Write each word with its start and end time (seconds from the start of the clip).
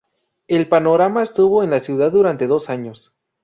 El 0.47 0.67
panorama 0.67 1.21
estuvo 1.21 1.61
en 1.61 1.69
la 1.69 1.79
ciudad 1.79 2.11
durante 2.11 2.47
dos 2.47 2.71
años. 2.71 3.13